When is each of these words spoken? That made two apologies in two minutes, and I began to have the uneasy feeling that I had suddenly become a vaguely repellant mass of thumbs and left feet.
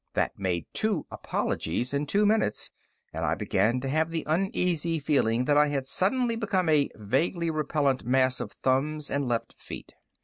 That 0.15 0.31
made 0.35 0.65
two 0.73 1.05
apologies 1.11 1.93
in 1.93 2.07
two 2.07 2.25
minutes, 2.25 2.71
and 3.13 3.23
I 3.23 3.35
began 3.35 3.79
to 3.81 3.89
have 3.89 4.09
the 4.09 4.23
uneasy 4.25 4.97
feeling 4.97 5.45
that 5.45 5.57
I 5.57 5.67
had 5.67 5.85
suddenly 5.85 6.35
become 6.35 6.69
a 6.69 6.89
vaguely 6.95 7.51
repellant 7.51 8.03
mass 8.03 8.39
of 8.39 8.51
thumbs 8.51 9.11
and 9.11 9.27
left 9.29 9.53
feet. 9.59 9.93